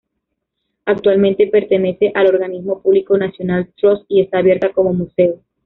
[0.85, 5.43] Actualmente pertenece al organismo público National Trust y está abierta como museo.